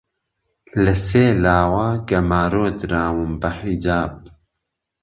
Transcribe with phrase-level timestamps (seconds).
[0.83, 4.13] لە سێ لاوە گەمارۆ دراوم بە حیجاب!